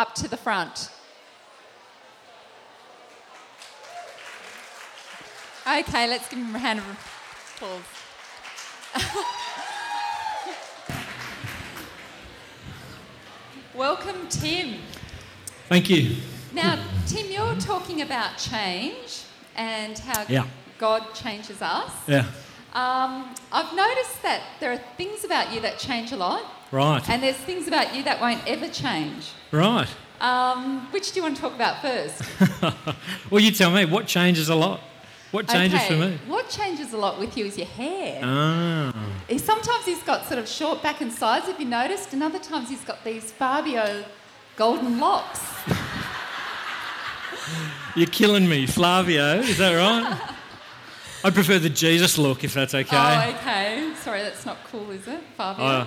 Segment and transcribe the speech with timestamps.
[0.00, 0.88] up to the front.
[5.66, 6.86] Okay, let's give him a hand of
[7.54, 7.82] applause.
[13.74, 14.76] Welcome, Tim.
[15.68, 16.16] Thank you.
[16.54, 19.24] Now, Tim, you're talking about change
[19.54, 20.46] and how Yeah.
[20.78, 21.92] God changes us.
[22.08, 22.24] Yeah.
[22.72, 26.42] Um, I've noticed that there are things about you that change a lot,
[26.72, 27.08] Right.
[27.10, 29.32] and there's things about you that won't ever change.
[29.50, 29.88] right.
[30.20, 32.22] Um, which do you want to talk about first?
[33.30, 33.86] Well, you tell me.
[33.86, 34.80] What changes a lot?
[35.30, 36.18] What changes for me?
[36.26, 38.20] What changes a lot with you is your hair.
[38.22, 38.92] Ah.
[39.38, 42.68] Sometimes he's got sort of short back and sides, if you noticed, and other times
[42.68, 44.04] he's got these Fabio
[44.56, 45.40] golden locks.
[47.96, 49.38] You're killing me, Flavio.
[49.38, 50.20] Is that right?
[51.24, 52.96] I prefer the Jesus look, if that's okay.
[52.96, 53.92] Oh, okay.
[54.02, 55.64] Sorry, that's not cool, is it, Fabio?
[55.64, 55.86] Oh,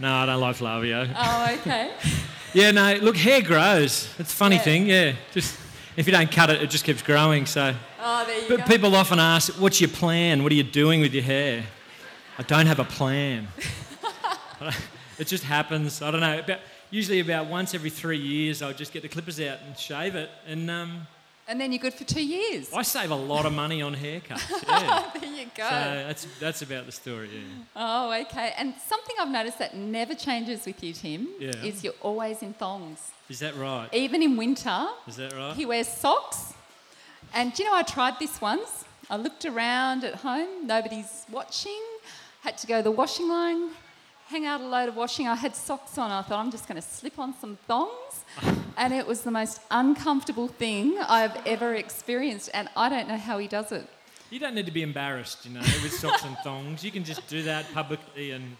[0.00, 1.08] no, I don't like Flavio.
[1.16, 1.90] oh, okay.
[2.52, 2.94] Yeah, no.
[3.00, 4.12] Look, hair grows.
[4.18, 4.62] It's a funny Yeah.
[4.62, 4.86] thing.
[4.88, 5.12] Yeah.
[5.32, 5.56] Just
[5.96, 7.46] if you don't cut it, it just keeps growing.
[7.46, 8.64] So, Oh, there you but go.
[8.66, 10.42] people often ask, "What's your plan?
[10.42, 11.62] What are you doing with your hair?"
[12.38, 13.46] I don't have a plan.
[15.18, 16.02] it just happens.
[16.02, 16.38] I don't know.
[16.40, 16.58] About,
[16.90, 20.30] usually, about once every three years, I'll just get the clippers out and shave it,
[20.46, 21.06] and um,
[21.50, 22.72] and then you're good for two years.
[22.72, 24.40] I save a lot of money on haircuts.
[24.68, 25.10] Yeah.
[25.20, 25.68] there you go.
[25.68, 27.28] So that's that's about the story.
[27.34, 27.64] Yeah.
[27.76, 28.52] Oh, okay.
[28.56, 31.68] And something I've noticed that never changes with you, Tim, Yeah.
[31.68, 33.00] is you're always in thongs.
[33.28, 33.88] Is that right?
[33.92, 35.54] Even in winter, Is that right?
[35.56, 36.54] he wears socks.
[37.34, 38.84] And do you know, I tried this once.
[39.08, 41.82] I looked around at home, nobody's watching,
[42.42, 43.70] had to go to the washing line,
[44.30, 45.26] hang out a load of washing.
[45.26, 46.10] I had socks on.
[46.10, 48.24] I thought, I'm just going to slip on some thongs.
[48.76, 52.48] and it was the most uncomfortable thing I've ever experienced.
[52.54, 53.86] And I don't know how he does it.
[54.30, 56.84] You don't need to be embarrassed, you know, with socks and thongs.
[56.84, 58.56] You can just do that publicly, and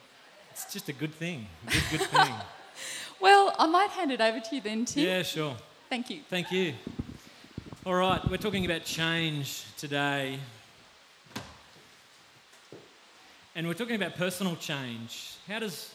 [0.51, 1.47] it's just a good thing.
[1.69, 2.35] A good, good thing.
[3.21, 5.05] Well, I might hand it over to you then, Tim.
[5.05, 5.55] Yeah, sure.
[5.91, 6.21] Thank you.
[6.31, 6.73] Thank you.
[7.85, 10.39] All right, we're talking about change today.
[13.55, 15.35] And we're talking about personal change.
[15.49, 15.93] How does,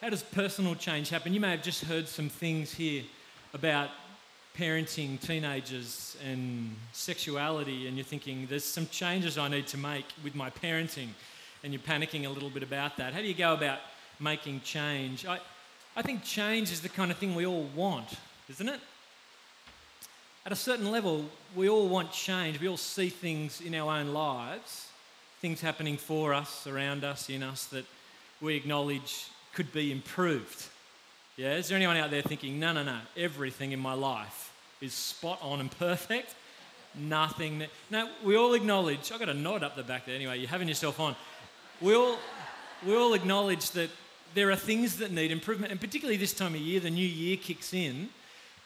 [0.00, 1.32] how does personal change happen?
[1.32, 3.02] You may have just heard some things here
[3.54, 3.88] about
[4.56, 10.34] parenting teenagers and sexuality, and you're thinking, there's some changes I need to make with
[10.34, 11.08] my parenting,
[11.64, 13.14] and you're panicking a little bit about that.
[13.14, 13.78] How do you go about
[14.20, 15.24] making change?
[15.24, 15.38] I,
[15.96, 18.08] I think change is the kind of thing we all want,
[18.48, 18.80] isn't it?
[20.48, 22.58] at a certain level, we all want change.
[22.58, 24.88] We all see things in our own lives,
[25.40, 27.84] things happening for us, around us, in us, that
[28.40, 30.66] we acknowledge could be improved.
[31.36, 34.92] Yeah, is there anyone out there thinking, no, no, no, everything in my life is
[34.92, 36.34] spot on and perfect?
[36.94, 37.60] Nothing.
[37.60, 40.48] that-" No, we all acknowledge, I've got a nod up the back there anyway, you're
[40.48, 41.14] having yourself on.
[41.80, 42.18] We all,
[42.84, 43.90] we all acknowledge that
[44.34, 47.36] there are things that need improvement, and particularly this time of year, the new year
[47.36, 48.08] kicks in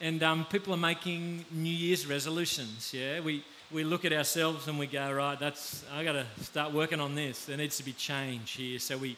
[0.03, 2.93] and um, people are making New Year's resolutions.
[2.93, 6.73] Yeah, we we look at ourselves and we go, right, that's I got to start
[6.73, 7.47] working on this.
[7.47, 8.79] There needs to be change here.
[8.79, 9.17] So we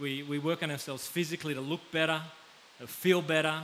[0.00, 2.20] we we work on ourselves physically to look better,
[2.80, 3.62] to feel better.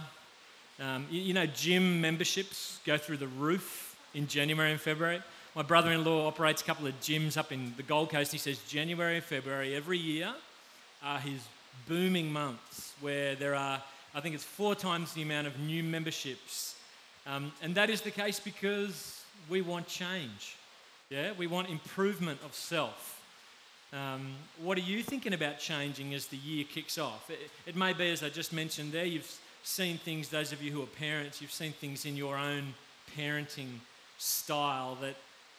[0.81, 5.23] Um, you, you know, gym memberships go through the roof in January and February.
[5.55, 8.31] My brother-in-law operates a couple of gyms up in the Gold Coast.
[8.31, 10.33] He says January and February every year
[11.03, 11.41] are his
[11.89, 13.83] booming months where there are
[14.15, 16.77] I think it's four times the amount of new memberships.
[17.27, 19.18] Um, and that is the case because
[19.49, 20.57] we want change.
[21.11, 23.23] Yeah, we want improvement of self.
[23.93, 27.31] Um, what are you thinking about changing as the year kicks off?
[27.31, 30.71] It, it may be, as I just mentioned there, you've seen things, those of you
[30.71, 32.75] who are parents, you've seen things in your own
[33.17, 33.79] parenting
[34.19, 35.15] style that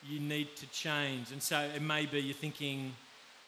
[0.07, 1.31] you need to change.
[1.31, 2.93] And so it may be you're thinking,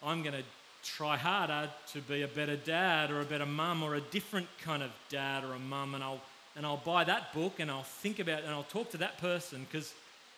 [0.04, 0.44] I'm going to
[0.84, 4.82] try harder to be a better dad or a better mum or a different kind
[4.82, 6.22] of dad or a mum and I'll
[6.56, 9.66] and I'll buy that book and I'll think about and I'll talk to that person
[9.70, 9.94] because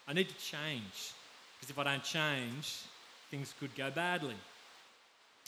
[0.08, 1.14] I need to change
[1.60, 2.82] because if I don't change
[3.32, 4.36] things could go badly.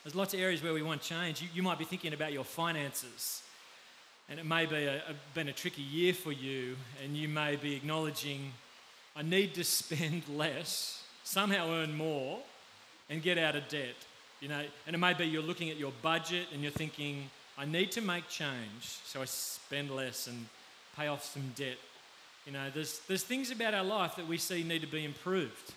[0.03, 1.41] There's lots of areas where we want change.
[1.41, 3.43] You, you might be thinking about your finances
[4.29, 7.55] and it may be a, a, been a tricky year for you and you may
[7.55, 8.51] be acknowledging
[9.15, 12.39] I need to spend less somehow earn more
[13.09, 13.95] and get out of debt
[14.41, 17.65] you know, and it may be you're looking at your budget and you're thinking, I
[17.65, 20.45] need to make change so I spend less and
[20.95, 21.77] pay off some debt.
[22.45, 25.73] You know, there's, there's things about our life that we see need to be improved.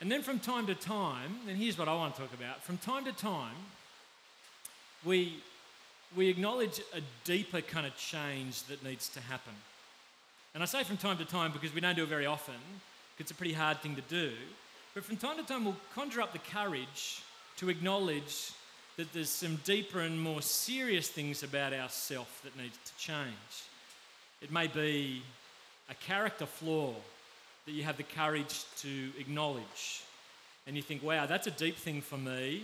[0.00, 2.78] And then from time to time, and here's what I want to talk about from
[2.78, 3.54] time to time,
[5.04, 5.36] we,
[6.16, 9.52] we acknowledge a deeper kind of change that needs to happen.
[10.54, 12.56] And I say from time to time because we don't do it very often,
[13.18, 14.32] it's a pretty hard thing to do.
[14.94, 17.22] But from time to time, we'll conjure up the courage
[17.58, 18.50] to acknowledge
[18.96, 23.64] that there's some deeper and more serious things about ourself that needs to change.
[24.42, 25.22] It may be
[25.92, 26.94] a character flaw
[27.66, 30.02] that you have the courage to acknowledge.
[30.66, 32.62] And you think, wow, that's a deep thing for me.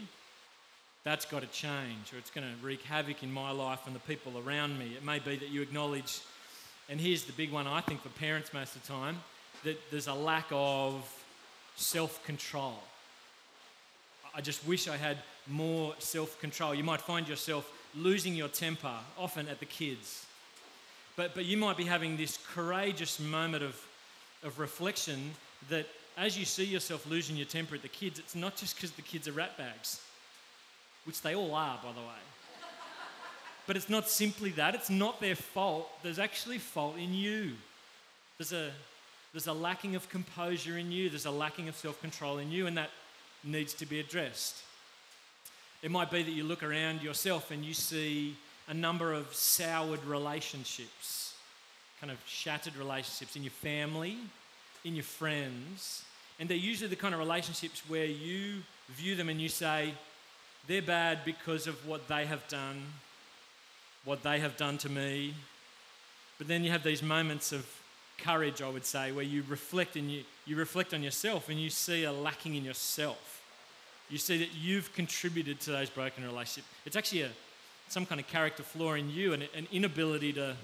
[1.05, 4.01] That's got to change, or it's going to wreak havoc in my life and the
[4.01, 4.95] people around me.
[4.97, 6.21] It may be that you acknowledge,
[6.89, 9.19] and here's the big one I think for parents most of the time,
[9.65, 11.05] that there's a lack of
[11.77, 12.79] self control.
[14.35, 16.75] I just wish I had more self control.
[16.75, 20.27] You might find yourself losing your temper, often at the kids.
[21.19, 23.76] But, but you might be having this courageous moment of,
[24.44, 25.32] of reflection
[25.69, 28.93] that as you see yourself losing your temper at the kids, it's not just because
[28.93, 29.99] the kids are ratbags,
[31.06, 32.23] which they all are, by the way.
[33.67, 35.91] but it's not simply that, it's not their fault.
[36.05, 37.55] There's actually fault in you.
[38.38, 38.70] There's a,
[39.32, 42.69] there's a lacking of composure in you, there's a lacking of self control in you,
[42.69, 42.91] and that
[43.43, 44.62] needs to be addressed.
[45.82, 48.37] It might be that you look around yourself and you see
[48.69, 51.35] a number of soured relationships,
[52.00, 54.17] kind of shattered relationships in your family,
[54.85, 56.05] in your friends.
[56.38, 59.94] And they're usually the kind of relationships where you view them and you say,
[60.67, 62.82] they're bad because of what they have done,
[64.05, 65.35] what they have done to me.
[66.37, 67.67] But then you have these moments of
[68.19, 71.70] courage, I would say, where you reflect and you, you reflect on yourself and you
[71.70, 73.43] see a lacking in yourself.
[74.11, 76.69] You see that you've contributed to those broken relationships.
[76.85, 77.31] It's actually a,
[77.88, 80.56] some kind of character flaw in you and an inability to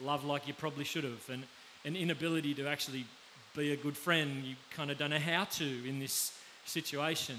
[0.00, 1.44] love like you probably should have, and
[1.84, 3.04] an inability to actually
[3.56, 4.44] be a good friend.
[4.44, 6.32] You kind of don't know how to in this
[6.64, 7.36] situation.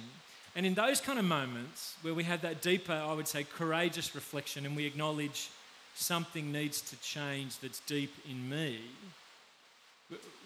[0.55, 4.13] And in those kind of moments where we have that deeper, I would say, courageous
[4.13, 5.49] reflection and we acknowledge
[5.95, 8.79] something needs to change that's deep in me,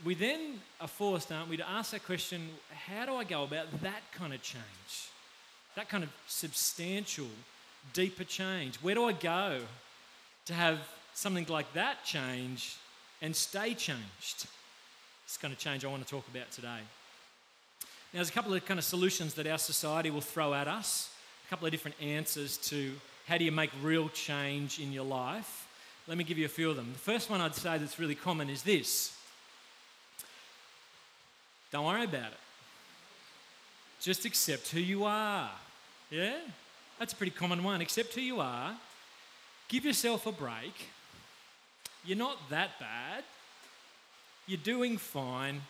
[0.03, 2.49] we then are forced, aren't we, to ask that question
[2.88, 5.09] how do I go about that kind of change?
[5.75, 7.27] That kind of substantial
[7.93, 8.77] deeper change?
[8.77, 9.59] Where do I go
[10.45, 10.79] to have
[11.13, 12.75] something like that change
[13.21, 14.47] and stay changed?
[15.25, 16.79] It's kind of change I want to talk about today.
[18.13, 21.09] Now, there's a couple of kind of solutions that our society will throw at us,
[21.45, 22.93] a couple of different answers to
[23.27, 25.67] how do you make real change in your life.
[26.07, 26.91] Let me give you a few of them.
[26.93, 29.11] The first one I'd say that's really common is this
[31.71, 32.38] don't worry about it.
[33.99, 35.49] Just accept who you are.
[36.09, 36.38] Yeah?
[37.00, 37.81] That's a pretty common one.
[37.81, 38.75] Accept who you are.
[39.68, 40.89] Give yourself a break.
[42.06, 43.24] You're not that bad.
[44.47, 45.62] You're doing fine.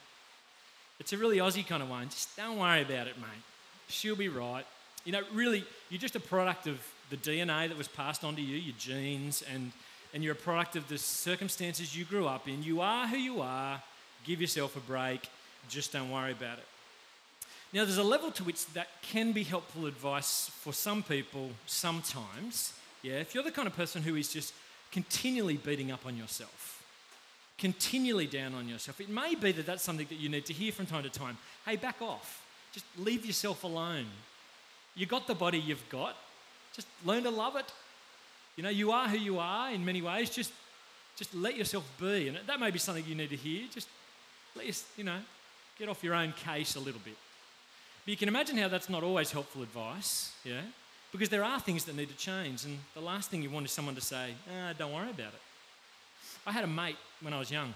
[1.00, 2.10] It's a really Aussie kind of one.
[2.10, 3.44] Just don't worry about it, mate.
[3.88, 4.66] She'll be right.
[5.04, 6.80] You know, really, you're just a product of
[7.10, 9.72] the DNA that was passed on to you, your genes, and,
[10.14, 12.64] and you're a product of the circumstances you grew up in.
[12.64, 13.82] You are who you are.
[14.26, 15.30] Give yourself a break.
[15.70, 16.66] Just don't worry about it.
[17.76, 22.72] Now, there's a level to which that can be helpful advice for some people sometimes.
[23.04, 24.54] Yeah, if you're the kind of person who is just
[24.94, 26.82] continually beating up on yourself,
[27.58, 30.72] continually down on yourself, it may be that that's something that you need to hear
[30.72, 31.38] from time to time.
[31.66, 32.46] Hey, back off.
[32.72, 34.06] Just leave yourself alone.
[34.96, 36.16] You got the body you've got.
[36.74, 37.66] Just learn to love it.
[38.56, 40.30] You know, you are who you are in many ways.
[40.30, 40.54] Just,
[41.18, 42.30] just let yourself be.
[42.30, 43.64] And that may be something you need to hear.
[43.70, 43.90] Just
[44.56, 45.20] let you, you know,
[45.78, 47.18] get off your own case a little bit.
[48.06, 50.62] But you can imagine how that's not always helpful advice, yeah?
[51.12, 53.72] Because there are things that need to change, and the last thing you want is
[53.72, 55.42] someone to say, ah, don't worry about it.
[56.46, 57.74] I had a mate when I was young.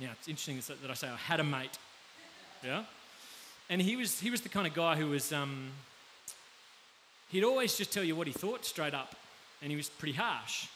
[0.00, 1.78] Yeah, it's interesting that I say I had a mate,
[2.64, 2.82] yeah?
[3.70, 5.70] And he was, he was the kind of guy who was, um,
[7.28, 9.14] he'd always just tell you what he thought straight up,
[9.62, 10.66] and he was pretty harsh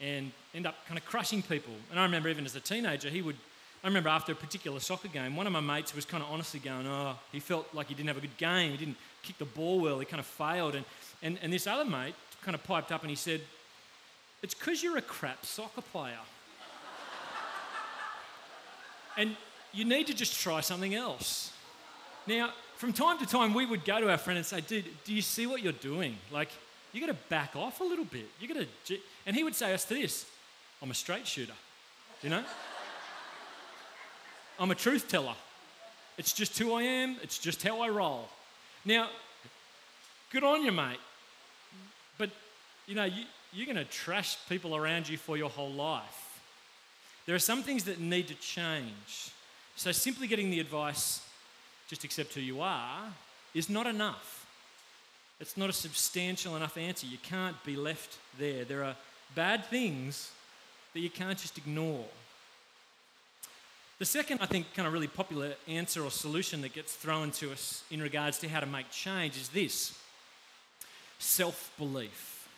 [0.00, 1.74] and end up kind of crushing people.
[1.90, 3.36] And I remember even as a teenager, he would
[3.84, 6.60] I remember after a particular soccer game, one of my mates was kind of honestly
[6.60, 8.70] going, Oh, he felt like he didn't have a good game.
[8.70, 9.98] He didn't kick the ball well.
[9.98, 10.76] He kind of failed.
[10.76, 10.84] And,
[11.22, 13.40] and, and this other mate kind of piped up and he said,
[14.42, 16.14] It's because you're a crap soccer player.
[19.16, 19.36] and
[19.72, 21.52] you need to just try something else.
[22.28, 25.12] Now, from time to time, we would go to our friend and say, Dude, do
[25.12, 26.16] you see what you're doing?
[26.30, 26.50] Like,
[26.92, 28.28] you got to back off a little bit.
[28.38, 30.26] You got to, and he would say us to this
[30.80, 31.54] I'm a straight shooter,
[32.22, 32.44] you know?
[34.58, 35.34] I'm a truth teller.
[36.18, 38.28] It's just who I am, it's just how I roll.
[38.84, 39.08] Now,
[40.30, 41.00] good on you, mate.
[42.18, 42.30] But,
[42.86, 46.40] you know, you, you're going to trash people around you for your whole life.
[47.26, 49.30] There are some things that need to change.
[49.76, 51.24] So, simply getting the advice,
[51.88, 53.04] just accept who you are,
[53.54, 54.46] is not enough.
[55.40, 57.06] It's not a substantial enough answer.
[57.06, 58.64] You can't be left there.
[58.64, 58.96] There are
[59.34, 60.30] bad things
[60.94, 62.04] that you can't just ignore.
[64.02, 67.52] The second, I think, kind of really popular answer or solution that gets thrown to
[67.52, 69.96] us in regards to how to make change is this
[71.20, 72.48] self belief.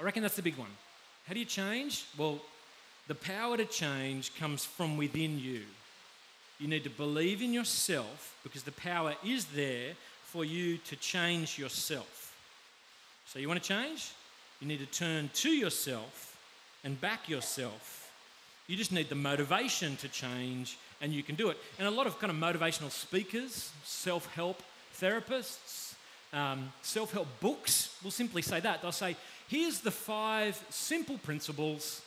[0.00, 0.70] I reckon that's the big one.
[1.28, 2.06] How do you change?
[2.16, 2.38] Well,
[3.06, 5.60] the power to change comes from within you.
[6.58, 9.92] You need to believe in yourself because the power is there
[10.24, 12.34] for you to change yourself.
[13.26, 14.10] So, you want to change?
[14.62, 16.34] You need to turn to yourself
[16.82, 17.99] and back yourself.
[18.70, 21.58] You just need the motivation to change, and you can do it.
[21.80, 24.62] And a lot of kind of motivational speakers, self help
[24.96, 25.94] therapists,
[26.32, 28.80] um, self help books will simply say that.
[28.80, 29.16] They'll say,
[29.48, 32.00] here's the five simple principles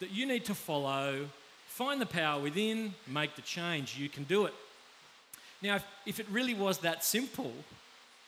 [0.00, 1.30] that you need to follow.
[1.68, 3.96] Find the power within, make the change.
[3.96, 4.52] You can do it.
[5.62, 7.54] Now, if, if it really was that simple,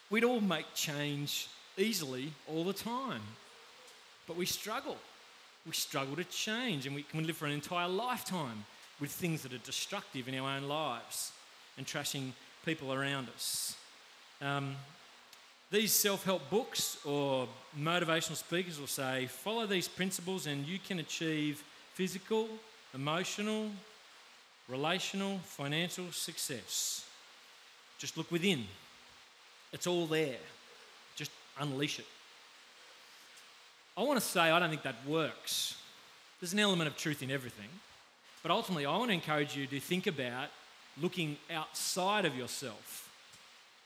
[0.09, 3.21] we'd all make change easily all the time.
[4.27, 4.97] But we struggle.
[5.67, 8.65] We struggle to change, and we can live for an entire lifetime
[9.01, 11.33] with things that are destructive in our own lives
[11.77, 12.33] and trashing
[12.65, 13.77] people around us.
[14.41, 14.77] Um,
[15.71, 20.99] these self help books or motivational speakers will say, follow these principles and you can
[21.01, 22.49] achieve physical,
[22.95, 23.71] emotional,
[24.69, 27.07] relational, financial success.
[27.99, 28.65] Just look within,
[29.73, 30.37] it's all there.
[31.17, 32.07] Just unleash it.
[33.97, 35.77] I want to say I don't think that works.
[36.41, 37.69] There's an element of truth in everything.
[38.43, 40.49] But ultimately, I want to encourage you to think about
[41.01, 43.09] looking outside of yourself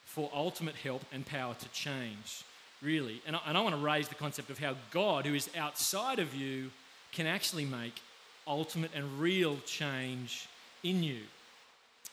[0.05, 2.43] for ultimate help and power to change,
[2.83, 3.23] really.
[3.27, 6.19] And I, and I want to raise the concept of how God, who is outside
[6.19, 6.71] of you,
[7.12, 8.00] can actually make
[8.47, 10.49] ultimate and real change
[10.83, 11.21] in you.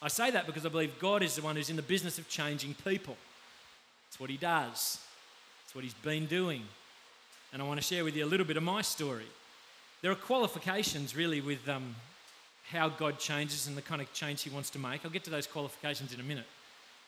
[0.02, 2.30] I say that because I believe God is the one who's in the business of
[2.30, 3.18] changing people.
[4.10, 5.00] It's what He does,
[5.66, 6.62] it's what He's been doing.
[7.56, 9.24] And I want to share with you a little bit of my story.
[10.02, 11.96] There are qualifications really with um,
[12.70, 15.06] how God changes and the kind of change He wants to make.
[15.06, 16.48] I'll get to those qualifications in a minute.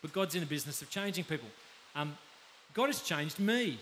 [0.02, 1.50] But God's in the business of changing people.
[1.98, 2.18] Um,
[2.74, 3.78] God has changed me.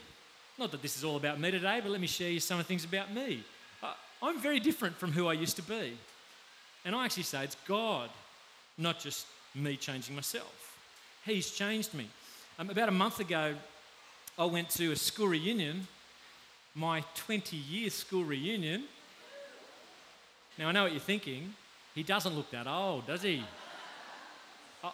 [0.57, 2.65] Not that this is all about me today, but let me share you some of
[2.65, 3.43] the things about me.
[3.83, 3.93] Uh,
[4.23, 5.95] I'm very different from who I used to be.
[6.83, 8.09] And I actually say it's God,
[8.79, 10.79] not just me changing myself.
[11.27, 12.09] He's changed me.
[12.57, 13.53] Um, about a month ago,
[14.39, 15.87] I went to a school reunion,
[16.75, 18.83] my 20 year school reunion.
[20.59, 21.53] Now, I know what you're thinking.
[21.95, 23.43] He doesn't look that old, does he?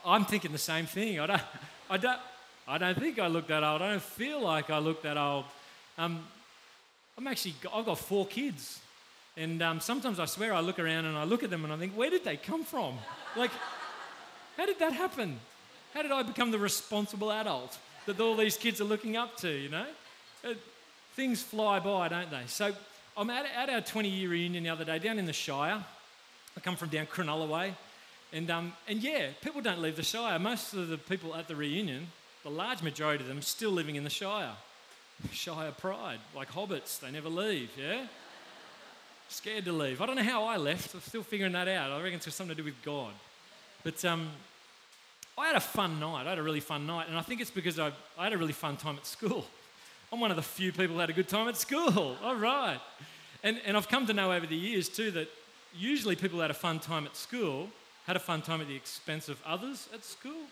[0.06, 1.20] I'm thinking the same thing.
[1.20, 1.42] I don't,
[1.90, 2.20] I don't,
[2.68, 3.82] I don't think I look that old.
[3.82, 5.46] I don't feel like I look that old.
[5.98, 6.26] Um,
[7.18, 8.80] I'm actually, I've got four kids.
[9.36, 11.78] And um, sometimes I swear I look around and I look at them and I
[11.78, 12.98] think, where did they come from?
[13.36, 13.52] Like,
[14.58, 15.40] how did that happen?
[15.94, 19.50] How did I become the responsible adult that all these kids are looking up to,
[19.50, 19.86] you know?
[20.44, 20.54] Uh,
[21.15, 22.44] things fly by, don't they?
[22.48, 22.74] So
[23.18, 25.84] I'm at, at our 20 year reunion the other day down in the Shire.
[26.56, 27.74] I come from down Cronulla way.
[28.34, 30.39] And, um, and yeah, people don't leave the Shire.
[30.39, 32.08] Most of the people at the reunion,
[32.44, 34.53] the large majority of them, still living in the Shire.
[35.32, 38.08] Shire pride, like hobbits, they never leave, yeah?
[39.30, 40.01] Scared to leave.
[40.01, 40.94] I don't know how I left.
[40.94, 41.91] I'm still figuring that out.
[41.91, 43.13] I reckon it's got something to do with God.
[43.84, 44.30] But um,
[45.38, 46.25] I had a fun night.
[46.25, 47.08] I had a really fun night.
[47.08, 49.46] And I think it's because I, I had a really fun time at school.
[50.12, 52.18] I'm one of the few people who had a good time at school.
[52.24, 52.80] All right.
[53.44, 55.30] And, and I've come to know over the years too that
[55.74, 57.70] usually people had a fun time at school
[58.06, 60.44] had a fun time at the expense of others at school.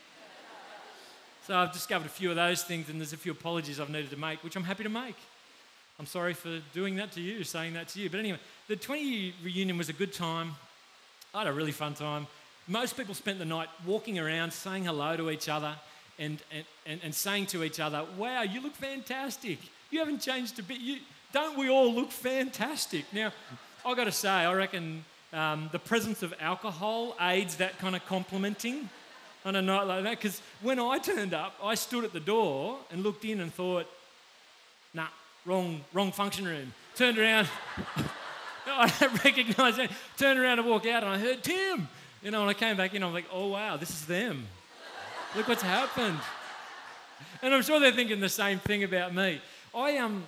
[1.47, 4.11] So I've discovered a few of those things, and there's a few apologies I've needed
[4.11, 5.15] to make, which I'm happy to make.
[5.97, 8.09] I'm sorry for doing that to you, saying that to you.
[8.09, 10.55] But anyway, the 20 year reunion was a good time.
[11.33, 12.27] I had a really fun time.
[12.67, 15.75] Most people spent the night walking around, saying hello to each other,
[16.19, 16.41] and,
[16.85, 19.57] and, and, saying to each other, Wow, you look fantastic.
[19.89, 20.79] You haven't changed a bit.
[20.79, 20.97] You,
[21.31, 23.05] don't we all look fantastic?
[23.13, 23.31] Now,
[23.85, 28.05] I've got to say, I reckon um, the presence of alcohol aids that kind of
[28.05, 28.89] complimenting
[29.45, 30.17] on a night like that.
[30.17, 33.87] Because when I turned up, I stood at the door and looked in and thought,
[34.93, 35.07] nah,
[35.45, 36.73] wrong, wrong function room.
[36.95, 37.47] Turned around,
[38.67, 39.89] I don't recognise it.
[40.17, 41.87] Turned around to walk out and I heard Tim.
[42.21, 44.45] You know, and I came back in, I'm like, oh wow, this is them.
[45.35, 46.17] Look what's happened.
[47.43, 49.39] And I'm sure they're thinking the same thing about me.
[49.75, 50.23] I um,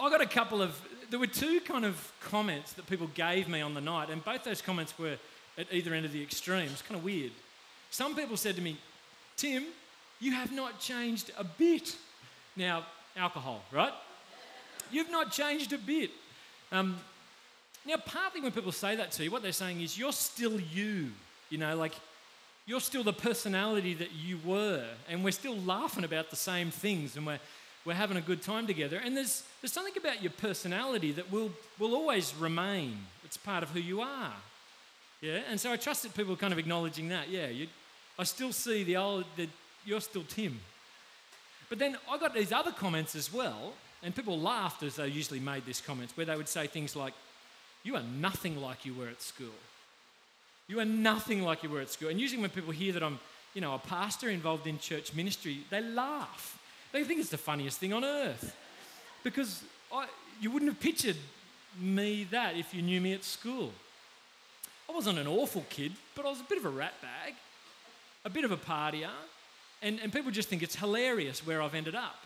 [0.00, 0.80] I got a couple of
[1.10, 4.42] there were two kind of comments that people gave me on the night, and both
[4.42, 5.16] those comments were
[5.56, 6.82] at either end of the extremes.
[6.82, 7.30] Kind of weird.
[7.90, 8.76] Some people said to me,
[9.36, 9.64] Tim,
[10.18, 11.96] you have not changed a bit.
[12.56, 12.84] Now,
[13.16, 13.92] alcohol, right?
[14.90, 16.10] You've not changed a bit.
[16.72, 16.96] Um,
[17.86, 21.12] now, partly when people say that to you, what they're saying is you're still you.
[21.48, 21.94] You know, like
[22.66, 27.16] you're still the personality that you were, and we're still laughing about the same things,
[27.16, 27.38] and we're
[27.86, 29.00] we're having a good time together.
[29.02, 32.98] And there's, there's something about your personality that will, will always remain.
[33.24, 34.32] It's part of who you are.
[35.22, 37.30] Yeah, and so I trust that people are kind of acknowledging that.
[37.30, 37.68] Yeah, you,
[38.18, 39.48] I still see the old, that
[39.84, 40.58] you're still Tim.
[41.68, 45.40] But then I got these other comments as well, and people laughed as they usually
[45.40, 47.14] made these comments, where they would say things like,
[47.84, 49.54] You are nothing like you were at school.
[50.68, 52.08] You are nothing like you were at school.
[52.08, 53.18] And usually, when people hear that I'm,
[53.54, 56.58] you know, a pastor involved in church ministry, they laugh.
[56.92, 58.56] They think it's the funniest thing on earth.
[59.22, 60.06] Because I,
[60.40, 61.16] you wouldn't have pictured
[61.80, 63.72] me that if you knew me at school.
[64.88, 67.34] I wasn't an awful kid, but I was a bit of a rat bag,
[68.24, 69.10] a bit of a partier,
[69.82, 72.16] and, and people just think it's hilarious where I've ended up.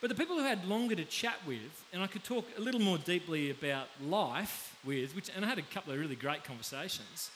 [0.00, 2.80] But the people who had longer to chat with, and I could talk a little
[2.80, 7.30] more deeply about life with, which, and I had a couple of really great conversations.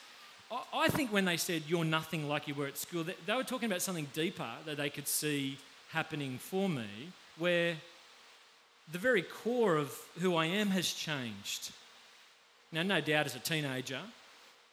[0.50, 3.44] I, think when they said, You're nothing like you were at school, they, they were
[3.44, 5.58] talking about something deeper that they could see
[5.90, 6.86] happening for me,
[7.38, 7.74] where
[8.92, 11.70] the very core of who I am has changed.
[12.72, 14.00] Now, no doubt as a teenager,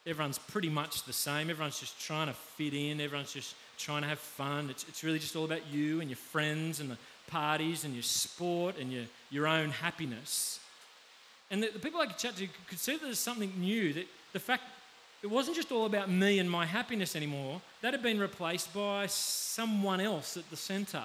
[0.05, 1.49] everyone's pretty much the same.
[1.49, 4.69] Everyone's just trying to fit in, everyone's just trying to have fun.
[4.69, 8.03] It's, it's really just all about you and your friends and the parties and your
[8.03, 10.59] sport and your, your own happiness.
[11.51, 14.07] And the, the people I could chat to could see that there's something new, that
[14.33, 14.63] the fact
[15.25, 19.07] it wasn't just all about me and my happiness anymore, that had been replaced by
[19.07, 21.01] someone else at the centre.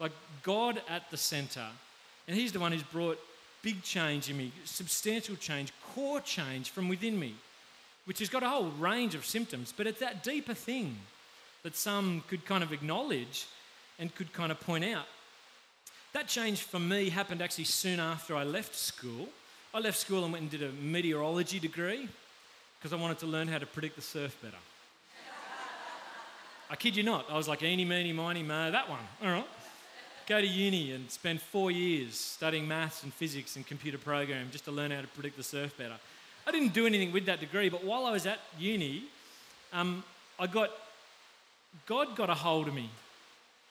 [0.00, 1.66] Like God at the centre.
[2.26, 3.20] And He's the one who's brought
[3.60, 7.34] big change in me, substantial change, core change from within me,
[8.06, 10.96] which has got a whole range of symptoms, but it's that deeper thing
[11.64, 13.46] that some could kind of acknowledge
[13.98, 15.04] and could kind of point out.
[16.14, 19.28] That change for me happened actually soon after I left school.
[19.74, 22.08] I left school and went and did a meteorology degree
[22.82, 24.56] because I wanted to learn how to predict the surf better.
[26.68, 27.26] I kid you not.
[27.30, 28.98] I was like, eeny, meeny, miny, mo, that one.
[29.22, 29.46] All right.
[30.26, 34.64] Go to uni and spend four years studying maths and physics and computer program just
[34.64, 35.94] to learn how to predict the surf better.
[36.44, 39.04] I didn't do anything with that degree, but while I was at uni,
[39.72, 40.02] um,
[40.40, 40.70] I got
[41.86, 42.90] God got a hold of me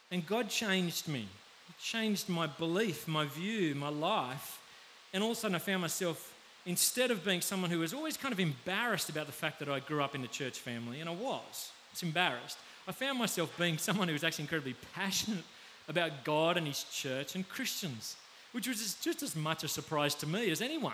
[0.09, 1.27] and God changed me.
[1.67, 4.61] He changed my belief, my view, my life.
[5.13, 6.33] And all of a sudden, I found myself,
[6.65, 9.79] instead of being someone who was always kind of embarrassed about the fact that I
[9.79, 13.55] grew up in the church family, and I was, I was embarrassed, I found myself
[13.57, 15.43] being someone who was actually incredibly passionate
[15.87, 18.15] about God and His church and Christians,
[18.51, 20.93] which was just as much a surprise to me as anyone.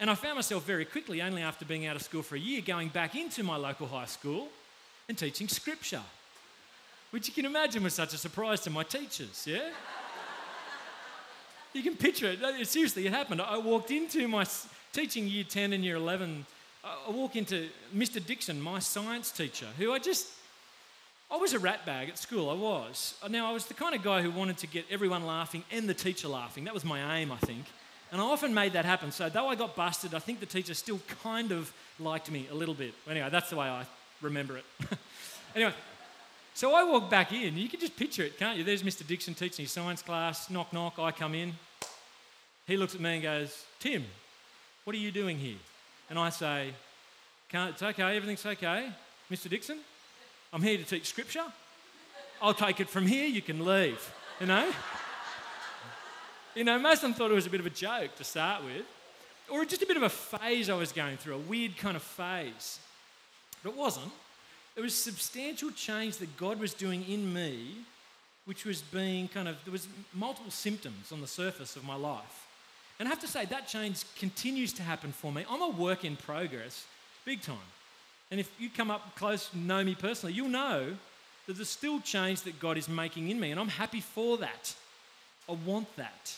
[0.00, 2.60] And I found myself very quickly, only after being out of school for a year,
[2.60, 4.48] going back into my local high school
[5.08, 6.02] and teaching scripture
[7.10, 9.70] which you can imagine was such a surprise to my teachers, yeah?
[11.72, 12.66] You can picture it.
[12.66, 13.40] Seriously, it happened.
[13.40, 14.46] I walked into my
[14.92, 16.46] teaching year 10 and year 11.
[16.84, 18.24] I walk into Mr.
[18.24, 20.28] Dixon, my science teacher, who I just,
[21.30, 23.14] I was a rat bag at school, I was.
[23.28, 25.94] Now, I was the kind of guy who wanted to get everyone laughing and the
[25.94, 26.64] teacher laughing.
[26.64, 27.64] That was my aim, I think.
[28.10, 29.12] And I often made that happen.
[29.12, 32.54] So, though I got busted, I think the teacher still kind of liked me a
[32.54, 32.94] little bit.
[33.08, 33.84] Anyway, that's the way I
[34.22, 34.64] remember it.
[35.54, 35.74] anyway,
[36.58, 37.56] so I walk back in.
[37.56, 38.64] You can just picture it, can't you?
[38.64, 39.06] There's Mr.
[39.06, 40.50] Dixon teaching his science class.
[40.50, 40.98] Knock, knock.
[40.98, 41.52] I come in.
[42.66, 44.04] He looks at me and goes, Tim,
[44.82, 45.58] what are you doing here?
[46.10, 46.70] And I say,
[47.48, 48.90] Can't, it's okay, everything's okay.
[49.30, 49.48] Mr.
[49.48, 49.78] Dixon,
[50.52, 51.44] I'm here to teach scripture.
[52.42, 54.12] I'll take it from here, you can leave.
[54.40, 54.68] You know?
[56.56, 58.64] you know, most of them thought it was a bit of a joke to start
[58.64, 58.84] with,
[59.48, 62.02] or just a bit of a phase I was going through, a weird kind of
[62.02, 62.80] phase.
[63.62, 64.10] But it wasn't.
[64.78, 67.78] It was substantial change that God was doing in me,
[68.44, 72.46] which was being kind of, there was multiple symptoms on the surface of my life.
[73.00, 75.44] And I have to say, that change continues to happen for me.
[75.50, 76.86] I'm a work in progress,
[77.24, 77.56] big time.
[78.30, 80.96] And if you come up close, and know me personally, you'll know
[81.48, 83.50] that there's still change that God is making in me.
[83.50, 84.76] And I'm happy for that.
[85.48, 86.36] I want that.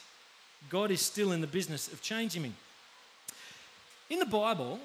[0.70, 2.52] God is still in the business of changing me.
[4.08, 4.80] In the Bible,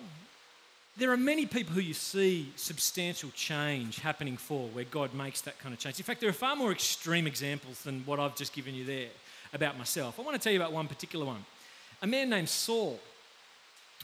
[0.97, 5.60] there are many people who you see substantial change happening for where God makes that
[5.60, 5.99] kind of change.
[5.99, 9.10] In fact, there are far more extreme examples than what I've just given you there
[9.53, 10.19] about myself.
[10.19, 11.43] I want to tell you about one particular one.
[12.01, 12.99] A man named Saul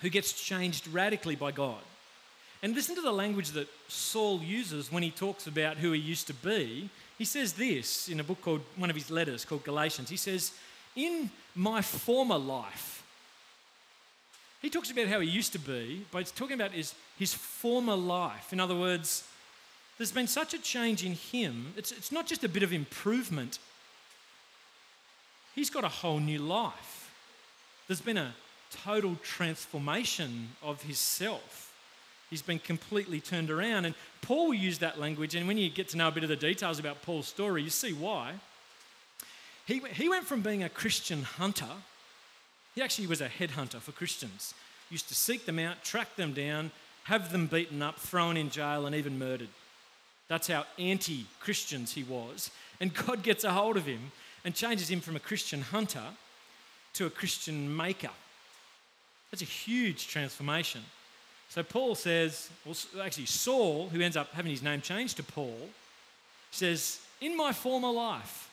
[0.01, 1.79] who gets changed radically by God.
[2.63, 6.27] And listen to the language that Saul uses when he talks about who he used
[6.27, 6.89] to be.
[7.17, 10.09] He says this in a book called, one of his letters called Galatians.
[10.09, 10.51] He says,
[10.95, 13.00] In my former life,
[14.61, 17.95] he talks about how he used to be, but he's talking about his, his former
[17.95, 18.53] life.
[18.53, 19.27] In other words,
[19.97, 21.73] there's been such a change in him.
[21.75, 23.59] It's, it's not just a bit of improvement,
[25.55, 27.11] he's got a whole new life.
[27.87, 28.33] There's been a
[28.71, 31.73] total transformation of his self.
[32.29, 33.85] He's been completely turned around.
[33.85, 36.35] And Paul used that language, and when you get to know a bit of the
[36.35, 38.33] details about Paul's story, you see why.
[39.65, 41.67] He, he went from being a Christian hunter
[42.75, 44.53] he actually was a headhunter for Christians.
[44.89, 46.71] He used to seek them out, track them down,
[47.03, 49.49] have them beaten up, thrown in jail, and even murdered.
[50.27, 52.51] That's how anti Christians he was.
[52.79, 54.11] And God gets a hold of him
[54.45, 56.03] and changes him from a Christian hunter
[56.93, 58.09] to a Christian maker.
[59.29, 60.81] That's a huge transformation.
[61.49, 65.69] So Paul says, well, actually, Saul, who ends up having his name changed to Paul,
[66.51, 68.50] says, In my former life.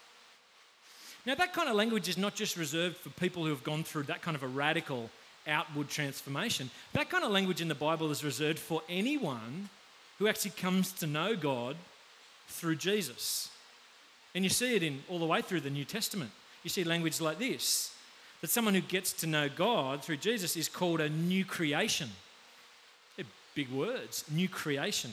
[1.28, 4.04] Now, that kind of language is not just reserved for people who have gone through
[4.04, 5.10] that kind of a radical
[5.46, 6.70] outward transformation.
[6.94, 9.68] That kind of language in the Bible is reserved for anyone
[10.18, 11.76] who actually comes to know God
[12.48, 13.50] through Jesus.
[14.34, 16.30] And you see it in all the way through the New Testament.
[16.64, 17.92] You see language like this
[18.40, 22.08] that someone who gets to know God through Jesus is called a new creation.
[23.16, 25.12] They're big words, new creation,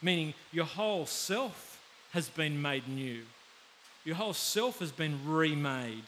[0.00, 3.24] meaning your whole self has been made new.
[4.04, 6.04] Your whole self has been remade.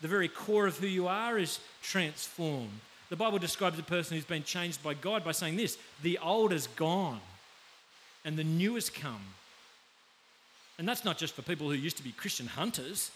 [0.00, 2.80] The very core of who you are is transformed.
[3.10, 6.52] The Bible describes a person who's been changed by God by saying this the old
[6.52, 7.20] is gone
[8.24, 9.20] and the new has come.
[10.78, 13.10] And that's not just for people who used to be Christian hunters,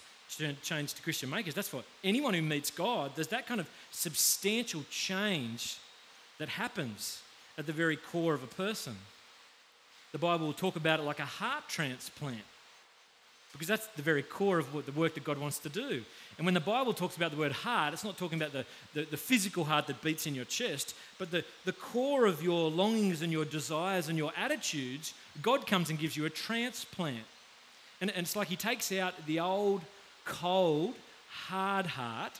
[0.63, 1.55] changed to Christian makers.
[1.55, 3.13] That's for anyone who meets God.
[3.15, 5.79] There's that kind of substantial change
[6.39, 7.23] that happens
[7.57, 8.95] at the very core of a person.
[10.13, 12.45] The Bible will talk about it like a heart transplant
[13.53, 16.03] because that's the very core of what the work that God wants to do.
[16.37, 19.07] And when the Bible talks about the word heart, it's not talking about the, the,
[19.11, 23.23] the, physical heart that beats in your chest, but the, the core of your longings
[23.23, 27.25] and your desires and your attitudes, God comes and gives you a transplant.
[28.01, 29.81] And, and it's like He takes out the old,
[30.25, 30.95] cold,
[31.31, 32.39] hard heart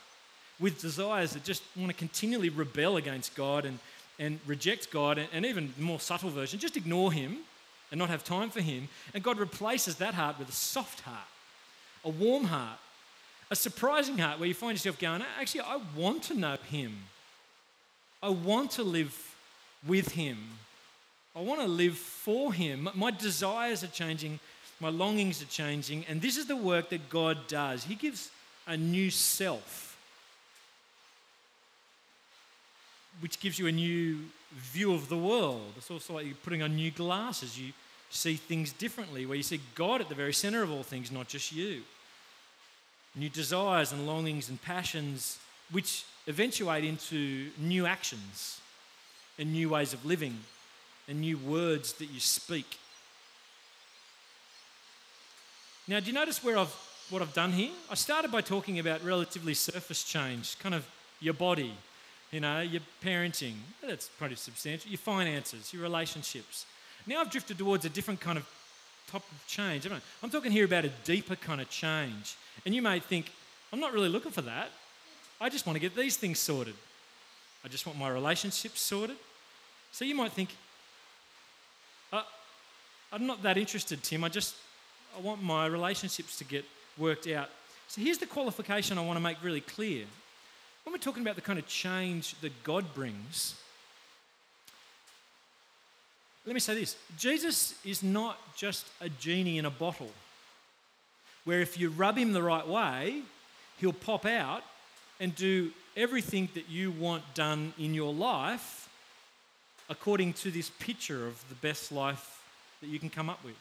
[0.59, 3.79] with desires that just want to continually rebel against God and,
[4.19, 7.39] and reject God, and, and even more subtle version, just ignore Him
[7.91, 8.87] and not have time for Him.
[9.13, 11.27] And God replaces that heart with a soft heart,
[12.03, 12.79] a warm heart,
[13.51, 16.95] a surprising heart where you find yourself going, actually, I want to know Him.
[18.21, 19.35] I want to live
[19.87, 20.37] with Him.
[21.35, 22.89] I want to live for Him.
[22.93, 24.39] My desires are changing,
[24.79, 27.83] my longings are changing, and this is the work that God does.
[27.83, 28.29] He gives
[28.67, 29.97] a new self.
[33.19, 34.19] Which gives you a new
[34.53, 35.73] view of the world.
[35.77, 37.59] It's also like you're putting on new glasses.
[37.59, 37.71] You
[38.09, 41.27] see things differently, where you see God at the very center of all things, not
[41.27, 41.83] just you.
[43.15, 45.39] New desires and longings and passions,
[45.71, 48.59] which eventuate into new actions
[49.37, 50.37] and new ways of living
[51.07, 52.77] and new words that you speak.
[55.87, 56.75] Now, do you notice where I've
[57.09, 57.71] what I've done here?
[57.89, 60.87] I started by talking about relatively surface change, kind of
[61.19, 61.73] your body,
[62.31, 66.65] you know, your parenting, that's pretty substantial, your finances, your relationships.
[67.07, 68.47] Now I've drifted towards a different kind of
[69.11, 69.87] type of change.
[70.21, 72.35] I'm talking here about a deeper kind of change.
[72.65, 73.31] And you may think,
[73.73, 74.69] I'm not really looking for that.
[75.41, 76.75] I just want to get these things sorted.
[77.63, 79.17] I just want my relationships sorted.
[79.91, 80.49] So you might think,
[82.13, 82.21] uh,
[83.11, 84.23] I'm not that interested, Tim.
[84.23, 84.55] I just
[85.17, 86.65] I want my relationships to get
[86.97, 87.49] worked out.
[87.87, 90.05] So here's the qualification I want to make really clear.
[90.89, 93.53] When we're talking about the kind of change that God brings,
[96.47, 100.09] let me say this Jesus is not just a genie in a bottle,
[101.45, 103.21] where if you rub him the right way,
[103.77, 104.63] he'll pop out
[105.19, 108.89] and do everything that you want done in your life
[109.89, 112.41] according to this picture of the best life
[112.81, 113.53] that you can come up with.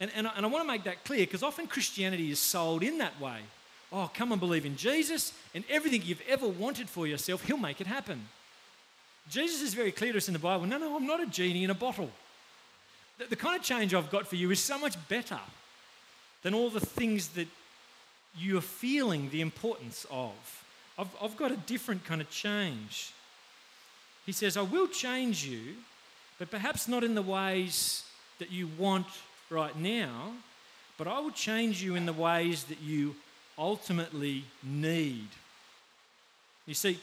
[0.00, 2.98] And, and, and I want to make that clear because often Christianity is sold in
[2.98, 3.38] that way.
[3.92, 7.80] Oh, come and believe in Jesus, and everything you've ever wanted for yourself, He'll make
[7.80, 8.28] it happen.
[9.28, 11.64] Jesus is very clear to us in the Bible no, no, I'm not a genie
[11.64, 12.10] in a bottle.
[13.18, 15.38] The, the kind of change I've got for you is so much better
[16.42, 17.48] than all the things that
[18.36, 20.32] you're feeling the importance of.
[20.98, 23.12] I've, I've got a different kind of change.
[24.26, 25.74] He says, I will change you,
[26.38, 28.04] but perhaps not in the ways
[28.38, 29.06] that you want
[29.48, 30.32] right now,
[30.96, 33.14] but I will change you in the ways that you
[33.60, 35.28] ultimately need.
[36.66, 36.98] You see,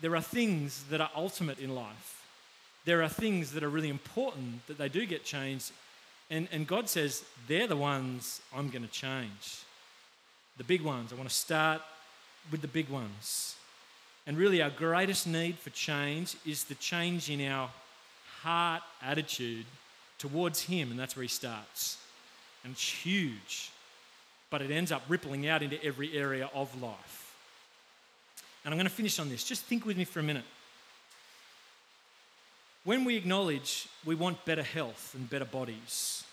[0.00, 2.24] there are things that are ultimate in life.
[2.86, 5.72] There are things that are really important that they do get changed.
[6.30, 9.58] And, and God says, they're the ones I'm going to change.
[10.56, 11.12] The big ones.
[11.12, 11.82] I want to start
[12.50, 13.56] with the big ones.
[14.26, 17.70] And really, our greatest need for change is the change in our
[18.42, 19.66] heart attitude
[20.18, 21.98] towards Him, and that's where He starts.
[22.62, 23.70] And it's huge,
[24.50, 27.34] but it ends up rippling out into every area of life.
[28.64, 29.44] And I'm going to finish on this.
[29.44, 30.44] Just think with me for a minute.
[32.84, 36.24] When we acknowledge we want better health and better bodies,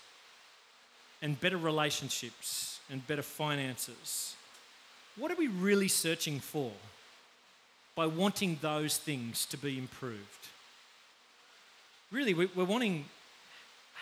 [1.20, 4.34] and better relationships and better finances,
[5.16, 6.70] what are we really searching for
[7.94, 10.48] by wanting those things to be improved?
[12.10, 13.04] Really, we're wanting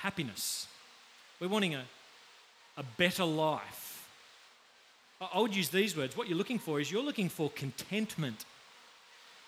[0.00, 0.68] happiness,
[1.40, 1.84] we're wanting a,
[2.76, 3.85] a better life
[5.20, 6.16] I would use these words.
[6.16, 8.44] What you're looking for is you're looking for contentment.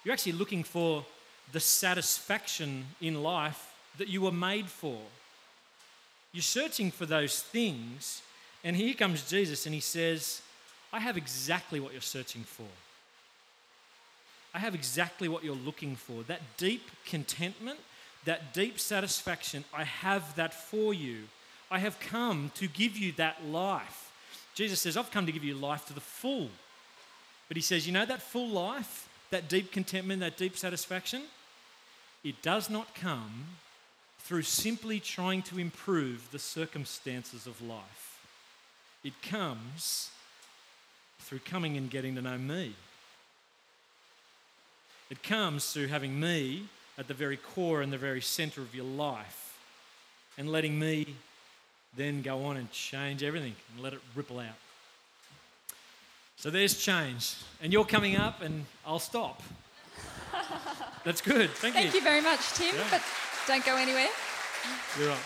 [0.05, 1.05] You're actually looking for
[1.53, 4.99] the satisfaction in life that you were made for.
[6.33, 8.23] You're searching for those things,
[8.65, 10.43] and here comes Jesus and he says,
[10.93, 12.67] I have exactly what you're searching for.
[14.55, 16.23] I have exactly what you're looking for.
[16.23, 17.79] That deep contentment,
[18.25, 21.25] that deep satisfaction, I have that for you.
[21.71, 24.08] I have come to give you that life.
[24.59, 26.49] Jesus says, I've come to give you life to the full.
[27.47, 31.23] But he says, you know that full life, that deep contentment, that deep satisfaction?
[32.25, 33.45] It does not come
[34.19, 38.19] through simply trying to improve the circumstances of life.
[39.05, 40.11] It comes
[41.21, 42.75] through coming and getting to know me.
[45.09, 46.65] It comes through having me
[46.99, 49.57] at the very core and the very center of your life
[50.37, 51.15] and letting me
[51.99, 54.55] then go on and change everything and let it ripple out.
[56.37, 57.35] So there's change.
[57.61, 59.43] And you're coming up, and I'll stop.
[61.05, 61.51] That's good.
[61.51, 62.85] Thank, Thank you very much, Tim, Yeah.
[62.91, 63.03] but
[63.49, 64.07] don't go anywhere.
[64.99, 65.19] You're right.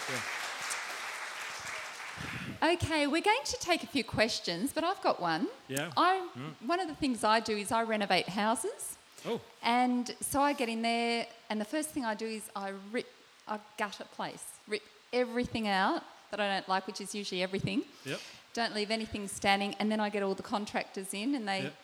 [2.62, 2.72] Yeah.
[2.74, 5.48] Okay, we're going to take a few questions, but I've got one.
[5.68, 5.90] Yeah.
[5.96, 6.66] I, hmm.
[6.66, 8.96] One of the things I do is I renovate houses.
[9.26, 12.72] Oh, And so I get in there, and the first thing I do is I
[12.90, 13.06] rip,
[13.46, 14.82] I gut a place, rip
[15.12, 16.02] everything out
[16.32, 17.82] that I don't like, which is usually everything.
[18.04, 18.18] yep.
[18.54, 21.74] Don't leave anything standing, and then I get all the contractors in and they Yep.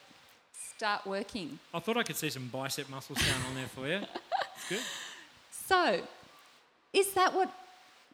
[0.77, 1.59] start working.
[1.73, 4.01] I thought I could see some bicep muscles down on there for you.
[4.57, 4.81] It's good.
[5.51, 6.01] So,
[6.95, 7.53] is that what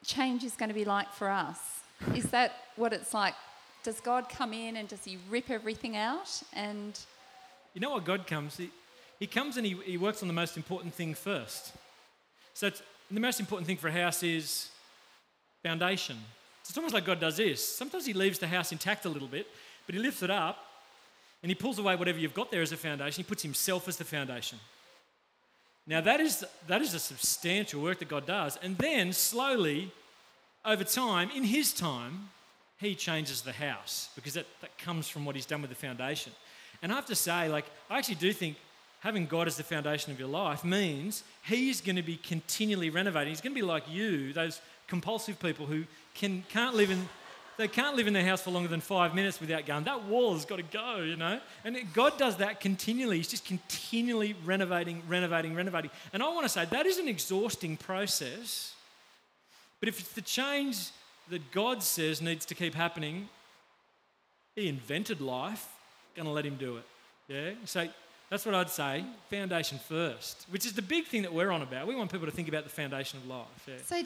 [0.05, 1.57] change is going to be like for us?
[2.13, 3.33] Is that what it's like?
[3.81, 6.43] Does God come in and does He rip everything out?
[6.51, 6.99] And
[7.73, 8.57] You know what God comes?
[8.57, 8.71] He,
[9.21, 11.71] he comes and he, he works on the most important thing first.
[12.53, 14.69] So it's, the most important thing for a house is
[15.65, 16.17] foundation.
[16.61, 17.65] It's almost like God does this.
[17.65, 19.47] Sometimes he leaves the house intact a little bit,
[19.85, 20.57] but he lifts it up
[21.41, 23.23] and he pulls away whatever you've got there as a foundation.
[23.23, 24.59] He puts himself as the foundation.
[25.87, 28.59] Now that is, that is a substantial work that God does.
[28.61, 29.91] And then slowly,
[30.63, 32.29] over time, in his time,
[32.77, 36.31] he changes the house because that, that comes from what he's done with the foundation.
[36.83, 38.57] And I have to say, like, I actually do think
[38.99, 43.29] having God as the foundation of your life means he's going to be continually renovating.
[43.29, 47.07] He's going to be like you, those compulsive people who can, can't live in.
[47.57, 50.33] They can't live in their house for longer than five minutes without going, that wall
[50.33, 51.39] has got to go, you know?
[51.63, 53.15] And God does that continually.
[53.15, 55.89] He's just continually renovating, renovating, renovating.
[56.11, 58.73] And I want to say that is an exhausting process.
[59.79, 60.89] But if it's the change
[61.29, 63.29] that God says needs to keep happening,
[64.55, 65.65] He invented life,
[66.15, 66.83] gonna let Him do it.
[67.29, 67.51] Yeah?
[67.63, 67.87] So
[68.29, 69.05] that's what I'd say.
[69.29, 71.87] Foundation first, which is the big thing that we're on about.
[71.87, 73.45] We want people to think about the foundation of life.
[73.67, 73.75] Yeah.
[73.85, 74.03] so,